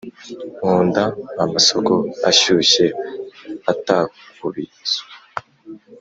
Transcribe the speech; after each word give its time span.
nkunda 0.57 1.03
amasoko 1.43 1.93
ashyushye 2.29 2.85
atakubisw 3.71 5.01